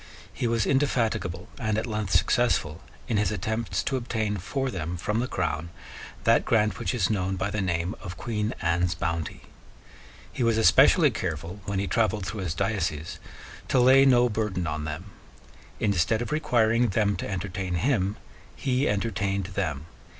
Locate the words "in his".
3.07-3.31